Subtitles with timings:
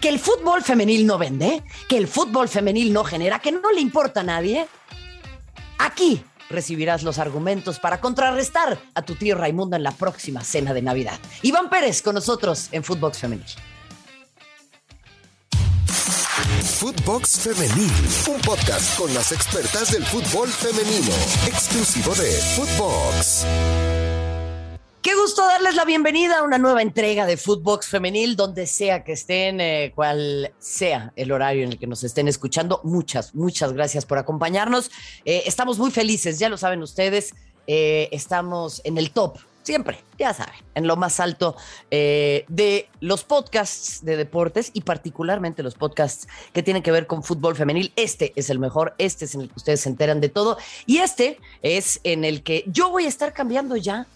[0.00, 3.80] que el fútbol femenil no vende, que el fútbol femenil no genera, que no le
[3.80, 4.66] importa a nadie.
[5.78, 10.82] Aquí recibirás los argumentos para contrarrestar a tu tío Raimundo en la próxima cena de
[10.82, 11.18] Navidad.
[11.42, 13.46] Iván Pérez con nosotros en Footbox Femenil.
[16.78, 17.92] Footbox Femenil,
[18.28, 21.12] un podcast con las expertas del fútbol femenino,
[21.46, 24.07] exclusivo de Footbox.
[25.08, 29.12] Qué gusto darles la bienvenida a una nueva entrega de Footbox Femenil, donde sea que
[29.12, 32.82] estén, eh, cual sea el horario en el que nos estén escuchando.
[32.84, 34.90] Muchas, muchas gracias por acompañarnos.
[35.24, 37.34] Eh, estamos muy felices, ya lo saben ustedes,
[37.66, 41.56] eh, estamos en el top, siempre, ya saben, en lo más alto
[41.90, 47.56] de los podcasts de deportes y particularmente los podcasts que tienen que ver con fútbol
[47.56, 47.94] femenil.
[47.96, 50.98] Este es el mejor, este es en el que ustedes se enteran de todo y
[50.98, 54.06] este es en el que yo voy a estar cambiando ya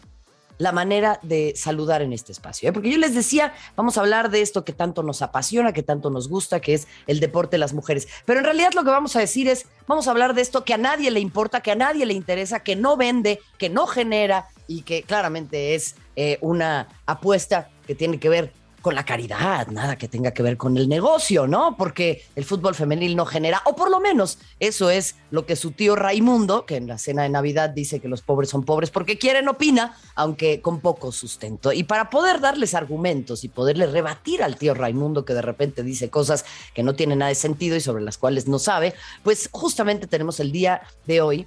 [0.58, 2.68] la manera de saludar en este espacio.
[2.68, 2.72] ¿eh?
[2.72, 6.10] Porque yo les decía, vamos a hablar de esto que tanto nos apasiona, que tanto
[6.10, 8.08] nos gusta, que es el deporte de las mujeres.
[8.24, 10.74] Pero en realidad lo que vamos a decir es, vamos a hablar de esto que
[10.74, 14.48] a nadie le importa, que a nadie le interesa, que no vende, que no genera
[14.66, 19.96] y que claramente es eh, una apuesta que tiene que ver con la caridad, nada
[19.96, 21.76] que tenga que ver con el negocio, ¿no?
[21.76, 25.70] Porque el fútbol femenil no genera, o por lo menos eso es lo que su
[25.70, 29.16] tío Raimundo, que en la cena de Navidad dice que los pobres son pobres porque
[29.16, 31.72] quieren, opina, aunque con poco sustento.
[31.72, 36.10] Y para poder darles argumentos y poderle rebatir al tío Raimundo, que de repente dice
[36.10, 36.44] cosas
[36.74, 40.40] que no tienen nada de sentido y sobre las cuales no sabe, pues justamente tenemos
[40.40, 41.46] el día de hoy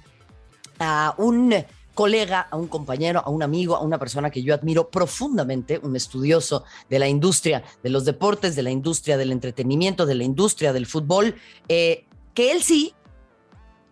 [0.78, 1.54] a un
[1.96, 5.96] colega, a un compañero, a un amigo, a una persona que yo admiro profundamente, un
[5.96, 10.74] estudioso de la industria de los deportes, de la industria del entretenimiento, de la industria
[10.74, 11.34] del fútbol,
[11.68, 12.94] eh, que él sí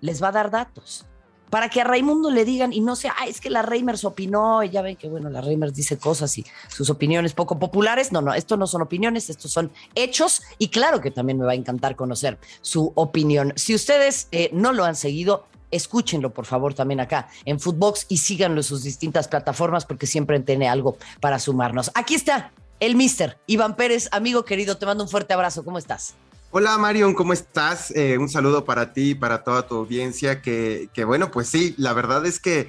[0.03, 1.07] les va a dar datos.
[1.55, 4.65] Para que a Raimundo le digan y no sea, ah, es que la Reimers opinó,
[4.65, 8.11] y ya ven que bueno, la Reimers dice cosas y sus opiniones poco populares.
[8.11, 11.53] No, no, esto no son opiniones, estos son hechos y claro que también me va
[11.53, 13.53] a encantar conocer su opinión.
[13.55, 18.17] Si ustedes eh, no lo han seguido, escúchenlo por favor también acá en Footbox y
[18.17, 21.93] síganlo en sus distintas plataformas porque siempre tiene algo para sumarnos.
[21.95, 22.51] Aquí está
[22.81, 26.17] el mister Iván Pérez, amigo querido, te mando un fuerte abrazo, ¿cómo estás?
[26.57, 27.91] Hola Marion, ¿cómo estás?
[27.97, 31.93] Eh, un saludo para ti y para toda tu audiencia, que, bueno, pues sí, la
[31.95, 32.69] verdad es que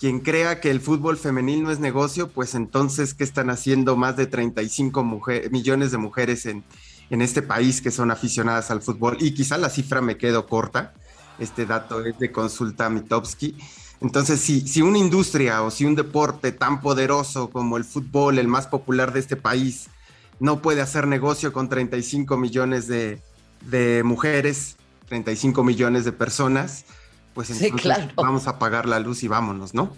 [0.00, 4.16] quien crea que el fútbol femenil no es negocio, pues entonces, ¿qué están haciendo más
[4.16, 5.04] de 35
[5.50, 6.64] millones de mujeres en,
[7.10, 9.18] en este país que son aficionadas al fútbol?
[9.20, 10.94] Y quizá la cifra me quedo corta,
[11.38, 13.54] este dato es de consulta Mitowski.
[14.00, 18.48] Entonces, si, si una industria o si un deporte tan poderoso como el fútbol, el
[18.48, 19.90] más popular de este país,
[20.40, 24.76] no puede hacer negocio con 35 millones de, mujeres,
[25.08, 26.84] 35 millones de personas,
[27.34, 29.96] pues entonces vamos a apagar la luz y vámonos, ¿no?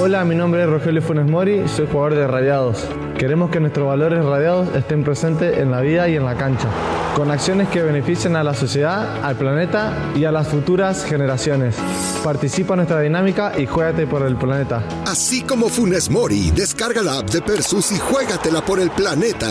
[0.00, 2.86] Hola, mi nombre es Rogelio Funes Mori, soy jugador de Radiados.
[3.18, 6.68] Queremos que nuestros valores radiados estén presentes en la vida y en la cancha,
[7.14, 11.76] con acciones que beneficien a la sociedad, al planeta y a las futuras generaciones.
[12.22, 14.82] Participa en nuestra dinámica y juégate por el planeta.
[15.06, 19.50] Así como Funes Mori, descarga la app de Persus y juégatela por el planeta.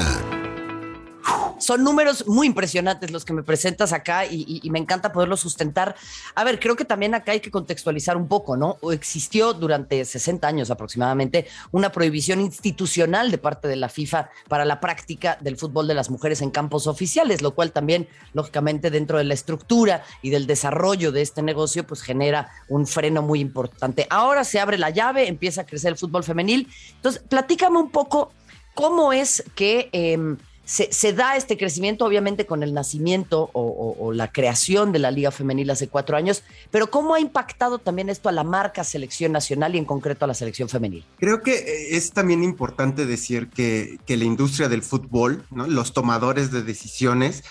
[1.63, 5.95] Son números muy impresionantes los que me presentas acá y, me encanta poderlos sustentar.
[6.35, 8.77] A ver, creo que también acá hay que contextualizar un poco, ¿no?
[8.91, 14.81] Existió durante 60 años aproximadamente una prohibición institucional de parte de la FIFA para la
[14.81, 19.23] práctica del fútbol de las mujeres en campos oficiales, lo cual también, lógicamente, dentro de
[19.23, 24.05] la estructura y del desarrollo de este negocio, pues genera un freno muy importante.
[24.09, 26.67] Ahora se abre la llave, empieza a crecer el fútbol femenil.
[26.95, 28.33] Entonces, platícame un poco
[28.75, 29.89] cómo es que...
[29.93, 35.31] Em, se, da este crecimiento, obviamente, con el nacimiento o, la creación de la Liga
[35.31, 39.75] Femenil hace cuatro años, pero ¿cómo ha impactado también esto a la marca selección nacional
[39.75, 41.03] y en concreto a la selección femenil?
[41.17, 46.61] Creo que eh, es también importante decir que, la industria del fútbol, los tomadores de
[46.61, 47.43] decisiones,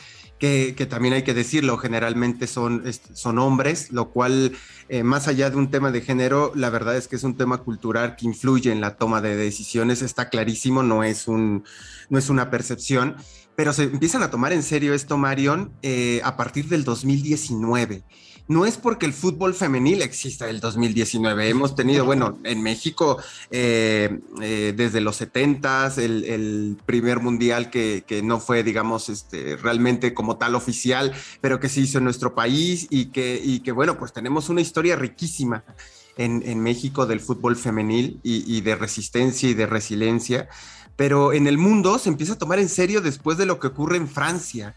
[0.42, 2.82] que, también hay que decirlo, generalmente son,
[3.14, 4.50] son hombres, lo cual,
[4.88, 7.58] eh, más allá de un tema de género, la verdad es que es un tema
[7.58, 11.62] cultural que influye en la toma de decisiones, está clarísimo, no es, un,
[12.08, 13.14] no es una percepción,
[13.54, 18.02] pero se empiezan a tomar en serio esto, Marion, eh, a partir del 2019
[18.48, 21.48] no es porque el fútbol femenil exista el 2019.
[21.48, 23.18] Hemos tenido, bueno, en México
[23.50, 30.12] eh, eh, desde los 70 el, el primer mundial que, no fue, digamos, este, realmente
[30.12, 33.98] como tal oficial, pero que se hizo en nuestro país y que, y que bueno,
[33.98, 35.64] pues tenemos una historia riquísima.
[36.18, 40.46] En, México del fútbol femenil y, de resistencia y de resiliencia
[40.94, 43.96] pero en el mundo se empieza a tomar en serio después de lo que ocurre
[43.96, 44.76] en Francia.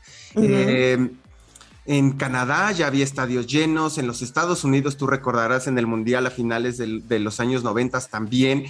[1.85, 6.25] En Canadá ya había estadios llenos, en los Estados Unidos tú recordarás en el Mundial
[6.25, 8.65] a finales de los años 90 también,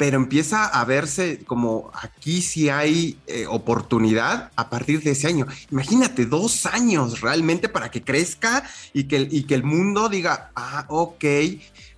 [0.00, 5.46] pero empieza a verse como aquí sí hay eh, oportunidad a partir de ese año.
[5.70, 8.64] Imagínate, dos años realmente para que crezca
[8.94, 11.24] y que, y que el mundo diga, ah, ok,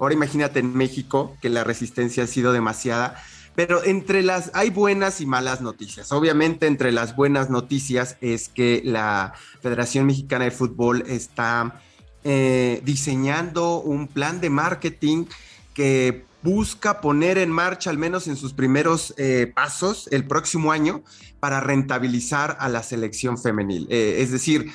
[0.01, 3.23] ahora imagínate en México que la resistencia ha sido demasiada.
[3.54, 6.10] Pero entre las, hay buenas y malas noticias.
[6.12, 11.81] Obviamente entre las buenas noticias es que la Federación Mexicana de Fútbol está
[12.25, 15.26] eh, diseñando un plan de marketing
[15.75, 21.02] que busca poner en marcha, al menos en sus primeros eh, pasos, el próximo año
[21.40, 23.87] para rentabilizar a la selección femenil.
[23.90, 24.70] Eh, es decir,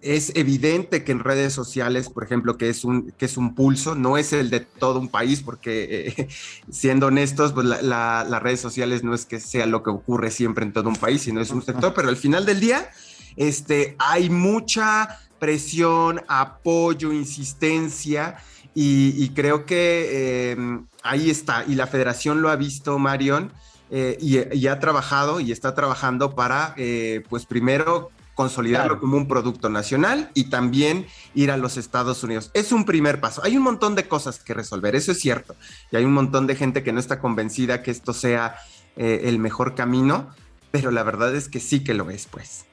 [0.00, 3.94] es evidente que en redes sociales, por ejemplo, que es un, que es un pulso,
[3.94, 6.28] no es el de todo un país, porque eh,
[6.70, 10.72] siendo honestos, pues las redes sociales no es que sea lo que ocurre siempre en
[10.72, 12.88] todo un país, sino es un sector, pero al final del día,
[13.36, 18.36] este, hay mucha presión, apoyo, insistencia
[18.74, 21.64] y, creo que em, ahí está.
[21.66, 23.52] Y la federación lo ha visto, Marion,
[23.90, 29.70] eh, y, ha trabajado y está trabajando para, eh, pues primero, consolidarlo como un producto
[29.70, 32.50] nacional y también ir a los Estados Unidos.
[32.52, 33.42] Es un primer paso.
[33.42, 35.56] Hay un montón de cosas que resolver, eso es cierto.
[35.90, 38.56] Y hay un montón de gente que no está convencida que esto sea
[38.94, 40.28] eh, el mejor camino,
[40.70, 42.66] pero la verdad es que sí que lo es, pues.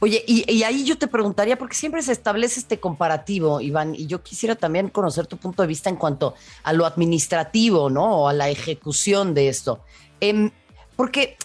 [0.00, 4.22] Oye, y, ahí yo te preguntaría, porque siempre se establece este comparativo, Iván, y yo
[4.22, 6.34] quisiera también conocer tu punto de vista en cuanto
[6.64, 8.04] a lo administrativo, ¿no?
[8.04, 9.80] O a la ejecución de esto.
[10.20, 10.50] Em,
[10.96, 11.38] porque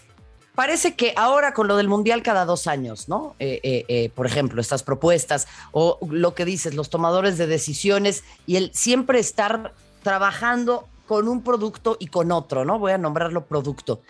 [0.56, 3.36] parece que ahora con lo del Mundial cada dos años, ¿no?
[3.40, 8.24] Eh, eh, eh, por ejemplo, estas propuestas o lo que dices, los tomadores de decisiones
[8.46, 9.74] y el siempre estar
[10.04, 12.80] trabajando con un producto y con otro, ¿no?
[12.80, 14.02] Voy a nombrarlo producto.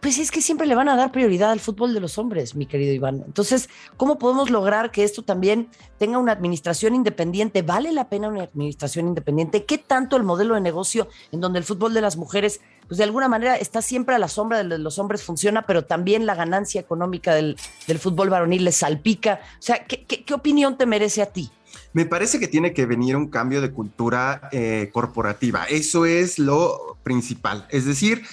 [0.00, 2.66] Pues es que siempre le van a dar prioridad al fútbol de los hombres, mi
[2.66, 3.24] querido Iván.
[3.26, 5.68] Entonces, ¿cómo podemos lograr que esto también
[5.98, 7.62] tenga una administración independiente?
[7.62, 9.64] ¿Vale la pena una administración independiente?
[9.64, 13.04] ¿Qué tanto el modelo de negocio en donde el fútbol de las mujeres, pues de
[13.04, 16.80] alguna manera está siempre a la sombra de los hombres funciona, pero también la ganancia
[16.80, 17.56] económica del,
[18.00, 19.40] fútbol varonil les salpica?
[19.58, 21.50] O sea, ¿qué, opinión te merece a ti?
[21.92, 25.64] Me parece que tiene que venir un cambio de cultura eh, corporativa.
[25.64, 27.66] Eso es lo principal.
[27.70, 28.24] Es decir,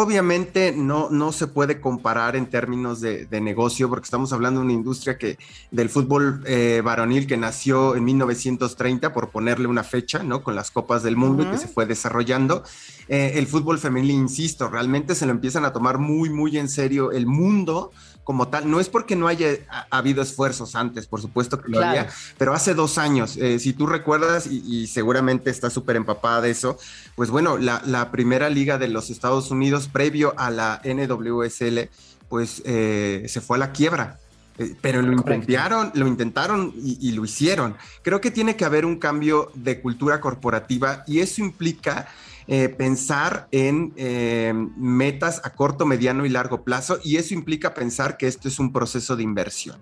[0.00, 4.72] Obviamente no, no se puede comparar en términos de, negocio porque estamos hablando de una
[4.72, 5.38] industria que
[5.72, 10.44] del fútbol eh, varonil que nació en 1930 por ponerle una fecha, ¿no?
[10.44, 12.62] Con las copas del mundo y que se fue desarrollando.
[13.08, 17.10] Eh, el fútbol femenil, insisto, realmente se lo empiezan a tomar muy, muy en serio
[17.10, 17.90] el mundo
[18.28, 18.70] como tal.
[18.70, 19.56] No es porque no haya
[19.88, 23.86] habido esfuerzos antes, por supuesto que lo había, pero hace dos años, eh, si tú
[23.86, 26.76] recuerdas, y, seguramente está súper empapada de eso,
[27.16, 31.88] pues bueno, la, primera liga de los Estados Unidos previo a la NWSL,
[32.28, 34.18] pues eh, se fue a la quiebra.
[34.58, 37.76] Eh, pero lo intentaron, lo intentaron y, y, lo hicieron.
[38.02, 42.08] Creo que tiene que haber un cambio de cultura corporativa y eso implica
[42.50, 48.16] eh, pensar en eh, metas a corto, mediano y largo plazo y eso implica pensar
[48.16, 49.76] que esto es un proceso de inversión.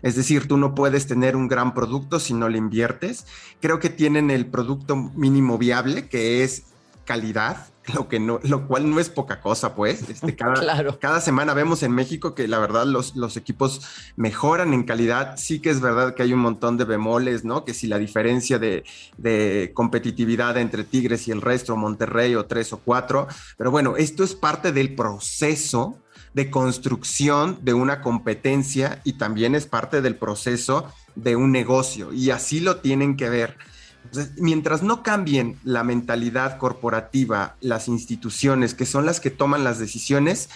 [0.00, 3.26] Es decir, tú no puedes tener un gran producto si no le inviertes.
[3.60, 6.64] Creo que tienen el producto mínimo viable, que es
[7.04, 10.08] calidad, lo, que no, lo cual no es poca cosa, pues.
[10.08, 13.82] Este, cada, cada semana vemos en México que la verdad los, los equipos
[14.16, 15.36] mejoran en calidad.
[15.36, 17.64] Sí que es verdad que hay un montón de bemoles, ¿no?
[17.64, 18.84] Que si la diferencia de,
[19.16, 24.24] de competitividad entre Tigres y el resto, Monterrey o tres o cuatro, pero bueno, esto
[24.24, 25.98] es parte del proceso
[26.34, 32.30] de construcción de una competencia y también es parte del proceso de un negocio y
[32.30, 33.56] así lo tienen que ver
[34.36, 40.48] mientras no cambien la mentalidad corporativa, las instituciones, que son las que toman las decisiones,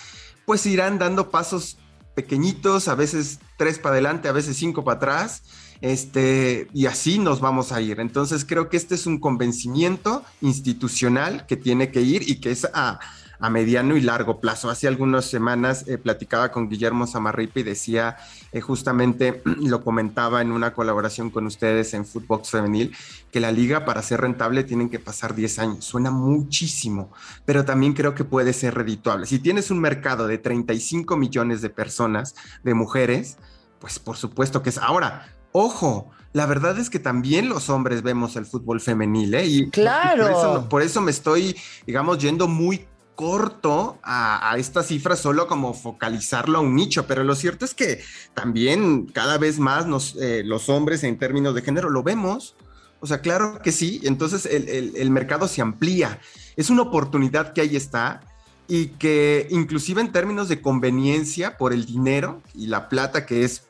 [0.47, 1.79] pues irán dando pasos
[2.15, 5.43] pequeñitos, a veces tres para adelante, a veces cinco para atrás,
[5.81, 8.01] este, y así nos vamos a ir.
[8.01, 12.67] Entonces creo que este es un convencimiento institucional que tiene que ir y que es
[12.75, 13.01] a,
[13.41, 14.71] a mediano y largo plazo.
[14.71, 18.17] Hace algunas semanas eh, platicaba con Guillermo Zamarripa y decía,
[18.53, 22.95] eh, justamente lo comentaba en una colaboración con ustedes en Footbox Femenil,
[23.33, 25.85] que la liga para ser rentable tienen que pasar 10 años.
[25.85, 27.11] Suena muchísimo,
[27.45, 29.27] pero también creo que puede ser redituable.
[29.27, 33.39] Si tienes un mercado de 35 millones de personas, de mujeres,
[33.79, 35.35] pues por supuesto que es ahora.
[35.53, 39.47] Ojo, la verdad es que también los hombres vemos el fútbol femenil, ¿eh?
[39.47, 40.23] Y claro.
[40.23, 41.57] Por eso, por eso, me estoy,
[41.87, 42.87] digamos, yendo muy
[43.21, 48.03] corto a, esta cifra solo como focalizarlo a un nicho, pero lo cierto es que
[48.33, 52.57] también cada vez más eh, los hombres en términos de género lo vemos.
[52.99, 56.19] O sea, claro que sí, entonces el, mercado se amplía.
[56.57, 58.23] Es una oportunidad que ahí está
[58.69, 63.65] y que inclusive en términos de conveniencia por el dinero y la plata que es,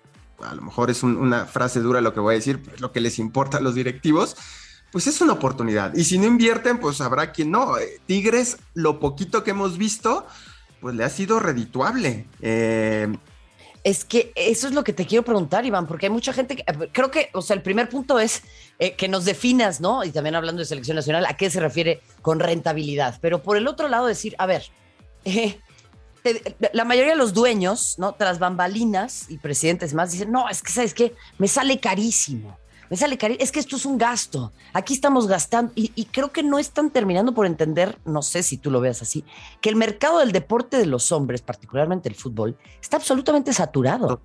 [0.44, 3.18] a lo mejor es una frase dura lo que voy a decir, lo que les
[3.18, 4.36] importa a los directivos,
[4.92, 5.94] pues es una oportunidad.
[5.94, 7.78] Y si no invierten, pues habrá quien no.
[7.78, 10.26] Eh, Tigres, lo poquito que hemos visto,
[10.80, 12.26] pues le ha sido redituable.
[12.40, 13.08] Eh,
[13.82, 16.64] es que eso es lo que te quiero preguntar, Iván, porque hay mucha gente que
[16.92, 18.42] creo que, o sea, el primer punto es
[18.78, 20.04] eh, que nos definas, ¿no?
[20.04, 23.18] Y también hablando de selección nacional, ¿a qué se refiere con rentabilidad?
[23.22, 24.64] Pero por el otro lado, decir, a ver,
[26.72, 28.12] la mayoría de los dueños, ¿no?
[28.12, 31.14] Tras bambalinas y presidentes más, dicen, no, es que, ¿sabes qué?
[31.38, 32.58] Me sale carísimo
[32.90, 36.42] me sale cariño, es que esto es un gasto, aquí estamos gastando y, creo que
[36.42, 39.24] no están terminando por entender, no sé si tú lo veas así,
[39.60, 44.20] que el mercado del deporte de los hombres, particularmente el fútbol, está absolutamente saturado,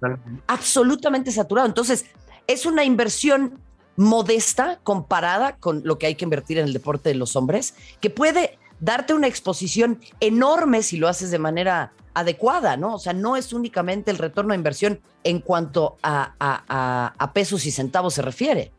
[0.47, 1.67] absolutamente saturado.
[1.67, 2.05] Entonces,
[2.47, 3.59] es una inversión
[3.97, 8.09] modesta comparada con lo que hay que invertir en el deporte de los hombres, que
[8.09, 12.95] puede darte una exposición enorme si lo haces de manera adecuada, ¿no?
[12.95, 18.13] O sea, no es únicamente el retorno de inversión en cuanto a, pesos y centavos
[18.13, 18.71] se refiere.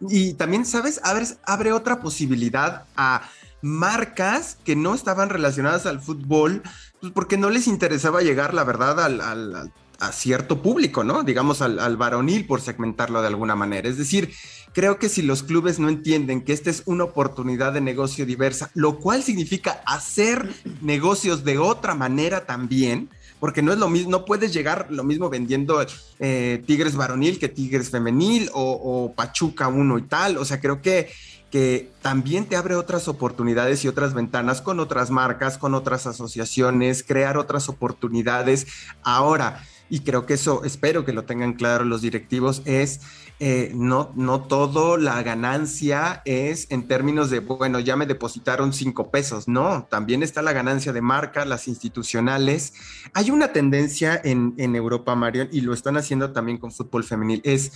[0.00, 1.00] Y también, ¿sabes?
[1.04, 3.22] Abre, abre otra posibilidad a
[3.62, 6.62] marcas que no estaban relacionadas al fútbol,
[7.00, 11.22] pues porque no les interesaba llegar, la verdad, al, a cierto público, ¿no?
[11.22, 13.88] Digamos al, al, varonil, por segmentarlo de alguna manera.
[13.88, 14.32] Es decir,
[14.72, 18.70] creo que si los clubes no entienden que esta es una oportunidad de negocio diversa,
[18.74, 20.48] lo cual significa hacer
[20.80, 25.30] negocios de otra manera también, porque no es lo mismo, no puedes llegar lo mismo
[25.30, 25.84] vendiendo
[26.18, 30.36] eh, Tigres varonil que Tigres femenil o, o Pachuca uno y tal.
[30.36, 31.10] O sea, creo que
[31.50, 37.02] que también te abre otras oportunidades y otras ventanas con otras marcas, con otras asociaciones,
[37.02, 38.68] crear otras oportunidades.
[39.02, 43.00] Ahora, y creo que eso, espero que lo tengan claro los directivos, es
[43.40, 49.10] eh, no, no todo la ganancia es en términos de, bueno, ya me depositaron cinco
[49.10, 52.72] pesos, no, también está la ganancia de marca, las institucionales.
[53.14, 57.72] Hay una tendencia en, Europa, Mario, y lo están haciendo también con fútbol femenil, es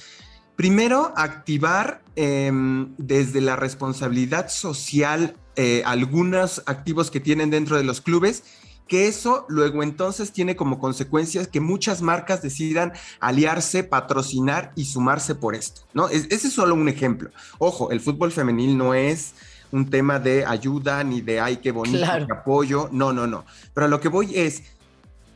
[0.54, 8.00] primero activar em, desde la responsabilidad social eh, algunos activos que tienen dentro de los
[8.00, 8.44] clubes
[8.88, 15.34] que eso luego entonces tiene como consecuencias que muchas marcas decidan aliarse, patrocinar y sumarse
[15.34, 16.08] por esto, ¿no?
[16.08, 17.30] ese es solo un ejemplo.
[17.58, 19.34] Ojo, el fútbol femenil no es
[19.72, 23.44] un tema de ayuda ni de ay, qué bonito, apoyo, no, no, no.
[23.72, 24.62] Pero a lo que voy es,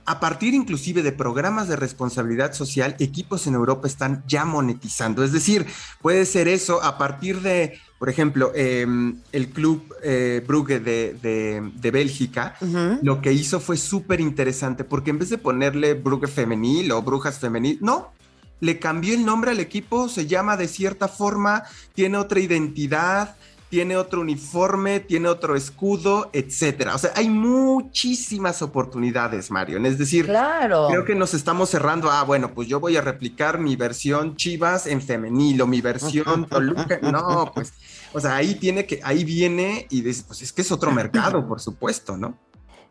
[0.09, 5.23] a partir inclusive de programas de responsabilidad social, equipos en Europa están ya monetizando.
[5.23, 5.67] Es decir,
[6.00, 12.55] puede ser eso a partir de por ejemplo, em, el club eh, Brugge de, Bélgica,
[13.03, 17.41] lo que hizo fue súper interesante porque en vez de ponerle Brugge femenil o Brujas
[17.41, 18.12] femenil, no,
[18.61, 23.37] le cambió el nombre al equipo, se llama de cierta forma, tiene otra identidad,
[23.69, 26.95] tiene otro uniforme, tiene otro escudo, etcétera.
[26.95, 29.79] O sea, hay muchísimas oportunidades, Mario.
[29.85, 32.11] Es decir, creo que nos estamos cerrando.
[32.11, 36.47] Ah, bueno, pues yo voy a replicar mi versión Chivas en femenil o mi versión
[36.49, 36.99] Toluca.
[37.03, 37.73] No, pues,
[38.13, 41.47] o sea, ahí tiene que, ahí viene y dice, pues es que es otro mercado,
[41.47, 42.39] por supuesto, ¿no?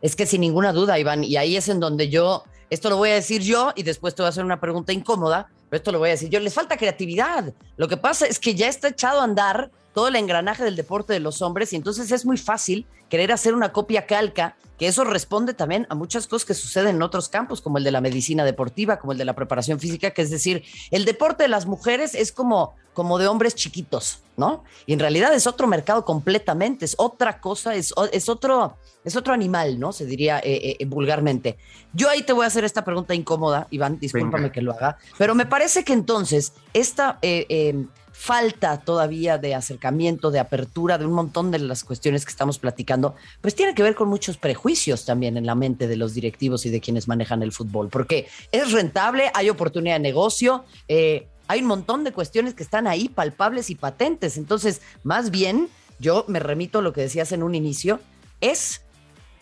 [0.00, 3.10] Es que sin ninguna duda, Iván, y ahí es en donde yo, esto lo voy
[3.10, 6.08] a decir yo y después te voy a hacer una pregunta incómoda, esto lo voy
[6.08, 7.52] a decir yo, les falta creatividad.
[7.76, 11.12] Lo que pasa es que ya está echado a andar todo el engranaje del deporte
[11.12, 15.04] de los hombres y entonces es muy fácil querer hacer una copia calca, que eso
[15.04, 18.44] responde también a muchas cosas que suceden en otros campos, como el de la medicina
[18.44, 22.14] deportiva, como el de la preparación física, que es decir, el deporte de las mujeres
[22.14, 24.64] es como, como de hombres chiquitos, ¿no?
[24.86, 29.34] Y en realidad es otro mercado completamente, es otra cosa, es, es, otro, es otro
[29.34, 29.92] animal, ¿no?
[29.92, 31.58] Se diría eh, eh, vulgarmente.
[31.92, 35.34] Yo ahí te voy a hacer esta pregunta incómoda, Iván, discúlpame que lo haga, pero
[35.34, 37.18] me parece que entonces esta...
[37.22, 37.84] Eh,
[38.18, 43.14] falta todavía de acercamiento, de apertura, de un montón de las cuestiones que estamos platicando,
[43.40, 46.70] pues tiene que ver con muchos prejuicios también en la mente de los directivos y
[46.70, 51.68] de quienes manejan el fútbol, porque es rentable, hay oportunidad de negocio, eh, hay un
[51.68, 54.36] montón de cuestiones que están ahí palpables y patentes.
[54.36, 55.68] Entonces, más bien,
[56.00, 58.00] yo me remito a lo que decías en un inicio,
[58.40, 58.82] es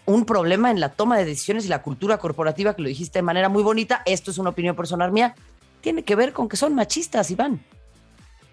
[0.05, 3.23] un problema en la toma de decisiones y la cultura corporativa, que lo dijiste de
[3.23, 5.35] manera muy bonita, esto es una opinión personal mía,
[5.81, 7.63] tiene que ver con que son machistas, Iván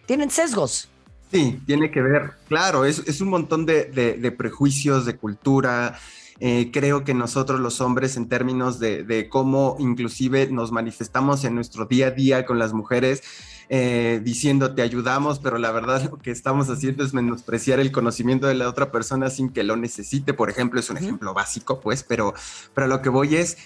[0.06, 0.90] tienen sesgos.
[1.32, 5.98] Sí, tiene que ver, claro, es, un montón de, prejuicios, de cultura.
[6.40, 11.86] Eh, creo que nosotros los hombres, en términos de, cómo inclusive nos manifestamos en nuestro
[11.86, 13.24] día a día con las mujeres,
[13.70, 18.46] eh, diciendo te ayudamos, pero la verdad lo que estamos haciendo es menospreciar el conocimiento
[18.46, 22.04] de la otra persona sin que lo necesite, por ejemplo, es un ejemplo básico, pues,
[22.04, 22.36] pero,
[22.76, 23.58] pero lo que voy es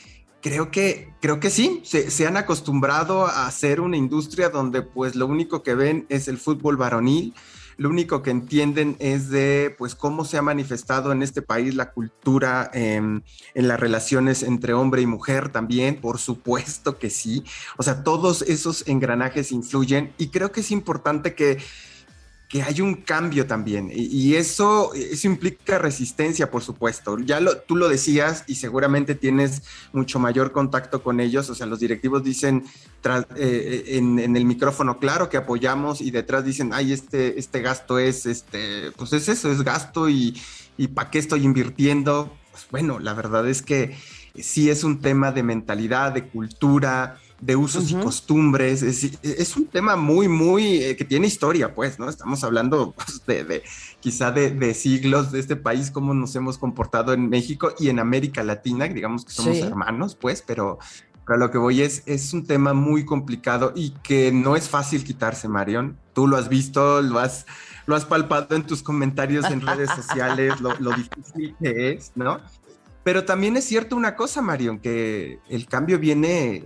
[0.48, 5.28] Creo que, creo que sí, se, han acostumbrado a hacer una industria donde pues lo
[5.28, 7.34] único que ven es el fútbol varonil,
[7.76, 11.92] lo único que entienden es de pues cómo se ha manifestado en este país la
[11.92, 13.24] cultura en
[13.56, 17.44] las relaciones entre hombre y mujer también, por supuesto que sí,
[17.76, 21.58] o sea, todos esos engranajes influyen y creo que es importante que
[22.48, 27.18] que hay un cambio también y, eso, eso implica resistencia, por supuesto.
[27.20, 31.66] Ya lo, tú lo decías y seguramente tienes mucho mayor contacto con ellos, o sea,
[31.66, 32.64] los directivos dicen
[33.02, 37.62] tras, eh, en, en, el micrófono, claro que apoyamos y detrás dicen, ay, este, este
[37.62, 40.40] gasto es, este, pues es eso, es gasto y,
[40.78, 42.34] y ¿para qué estoy invirtiendo?
[42.52, 43.98] Pues bueno, la verdad es que
[44.36, 48.82] sí es un tema de mentalidad, de cultura, de usos y costumbres.
[48.82, 52.10] Es, un tema muy, muy, eh, que tiene historia, pues, ¿no?
[52.10, 53.64] Estamos hablando pues, de,
[54.00, 58.44] quizá de, siglos de este país, cómo nos hemos comportado en México y en América
[58.44, 60.80] Latina, digamos que somos hermanos, pues, pero,
[61.26, 65.04] pero lo que voy es, es un tema muy complicado y que no es fácil
[65.04, 65.98] quitarse, Marion.
[66.14, 67.46] Tú lo has visto, lo has,
[67.86, 72.40] lo has palpado en tus comentarios en redes sociales, lo, lo difícil que es, ¿no?
[73.04, 76.66] Pero también es cierto una cosa, Marion, que el cambio viene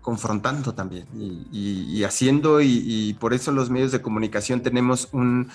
[0.00, 1.06] confrontando también
[1.52, 5.50] y, haciendo y, por eso los medios de comunicación tenemos un,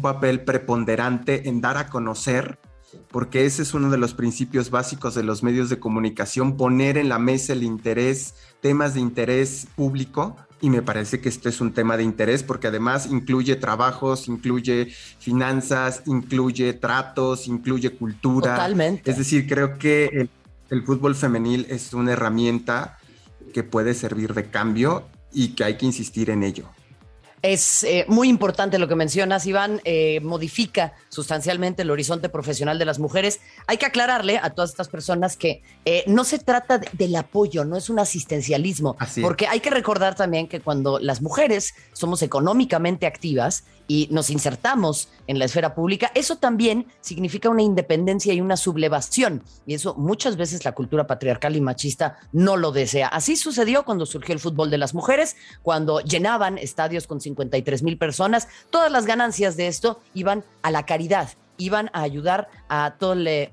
[0.00, 2.58] papel preponderante en dar a conocer,
[3.10, 7.08] porque ese es uno de los principios básicos de los medios de comunicación, poner en
[7.08, 10.36] la mesa el interés, temas de interés público.
[10.60, 14.92] Y me parece que este es un tema de interés porque además incluye trabajos, incluye
[15.18, 18.54] finanzas, incluye tratos, incluye cultura.
[18.54, 19.10] Totalmente.
[19.10, 20.30] Es decir, creo que el,
[20.70, 22.98] el fútbol femenil es una herramienta
[23.52, 26.68] que puede servir de cambio y que hay que insistir en ello.
[27.42, 32.84] Es eh, muy importante lo que mencionas, Iván, eh, modifica sustancialmente el horizonte profesional de
[32.84, 33.40] las mujeres.
[33.66, 37.76] Hay que aclararle a todas estas personas que eh, no se trata del apoyo, no
[37.76, 43.64] es un asistencialismo, porque hay que recordar también que cuando las mujeres somos económicamente activas
[43.88, 49.42] y nos insertamos en la esfera pública, eso también significa una independencia y una sublevación.
[49.66, 53.08] Y eso muchas veces la cultura patriarcal y machista no lo desea.
[53.08, 57.98] Así sucedió cuando surgió el fútbol de las mujeres, cuando llenaban estadios con 53 mil
[57.98, 58.48] personas.
[58.70, 63.52] Todas las ganancias de esto iban a la caridad, iban a ayudar a todo el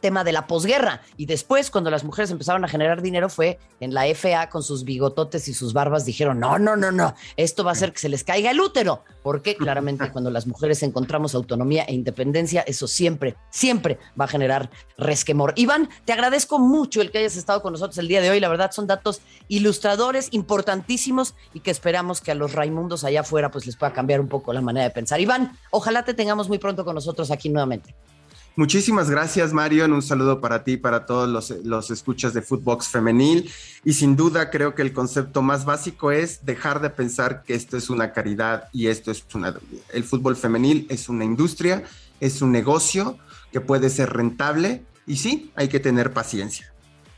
[0.00, 1.02] tema de la posguerra.
[1.16, 4.84] Y después, cuando las mujeres empezaron a generar dinero, fue en la FA con sus
[4.84, 8.08] bigototes y sus barbas, dijeron, no, no, no, no, esto va a hacer que se
[8.08, 9.04] les caiga el útero.
[9.22, 14.70] Porque claramente cuando las mujeres encontramos autonomía e independencia, eso siempre, siempre va a generar
[14.96, 15.52] resquemor.
[15.56, 18.40] Iván, te agradezco mucho el que hayas estado con nosotros el día de hoy.
[18.40, 23.50] La verdad son datos ilustradores importantísimos y que esperamos que a los Raimundos allá afuera
[23.50, 25.20] pues les pueda cambiar un poco la manera de pensar.
[25.20, 27.94] Iván, ojalá te tengamos muy pronto con nosotros aquí nuevamente.
[28.60, 29.86] Muchísimas gracias, Mario.
[29.86, 33.50] Un saludo para ti, para todos los, los, escuchas de Footbox Femenil.
[33.86, 37.78] Y sin duda, creo que el concepto más básico es dejar de pensar que esto
[37.78, 39.54] es una caridad y esto es una.
[39.94, 41.84] El fútbol femenil es una industria,
[42.20, 43.16] es un negocio
[43.50, 46.70] que puede ser rentable y sí, hay que tener paciencia.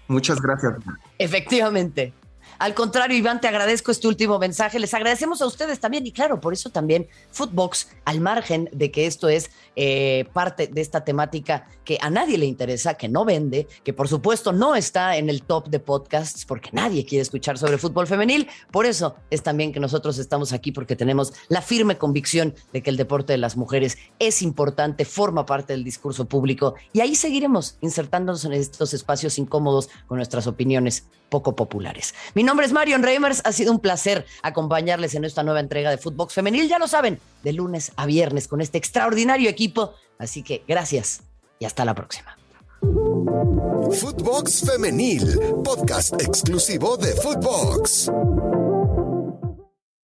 [0.06, 0.74] Muchas gracias.
[1.18, 2.12] Efectivamente.
[2.58, 4.78] Al contrario, Iván, te agradezco este último mensaje.
[4.78, 9.06] Les agradecemos a ustedes también y claro, por eso también Footbox, al margen de que
[9.06, 13.66] esto es eh, parte de esta temática que a nadie le interesa, que no vende,
[13.84, 17.78] que por supuesto no está en el top de podcasts porque nadie quiere escuchar sobre
[17.78, 18.48] fútbol femenil.
[18.70, 22.90] Por eso es también que nosotros estamos aquí porque tenemos la firme convicción de que
[22.90, 27.76] el deporte de las mujeres es importante, forma parte del discurso público y ahí seguiremos
[27.80, 32.14] insertándonos en estos espacios incómodos con nuestras opiniones poco populares.
[32.42, 35.96] Mi nombre es Marion Reimers, ha sido un placer acompañarles en esta nueva entrega de
[35.96, 40.64] Footbox Femenil, ya lo saben, de lunes a viernes con este extraordinario equipo, así que
[40.66, 41.22] gracias
[41.60, 42.36] y hasta la próxima.
[42.80, 48.10] Footbox Femenil, podcast exclusivo de Footbox.